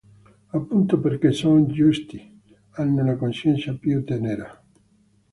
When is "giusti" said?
1.67-2.41